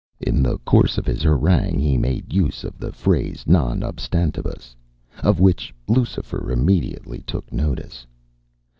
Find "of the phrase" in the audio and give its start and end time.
2.63-3.45